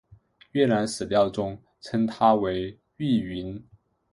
[0.53, 3.63] 越南史料中称她为玉云。